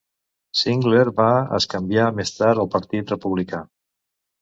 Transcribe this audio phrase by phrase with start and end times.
[0.61, 1.27] Sigler va
[1.59, 3.65] es canviar més tard al partit republicà.